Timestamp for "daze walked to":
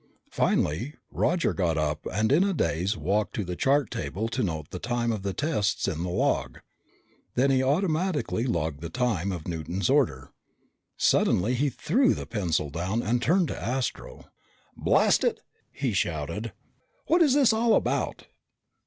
2.55-3.43